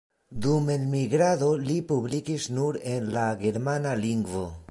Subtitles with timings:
[0.43, 4.45] Dum elmigrado li publikis nur en la germana lingvo.